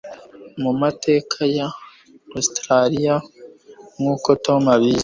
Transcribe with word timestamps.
mumateka 0.63 1.39
ya 1.57 1.67
Australiya 2.37 3.15
nkuko 3.99 4.29
Tom 4.45 4.63
abizi 4.75 4.99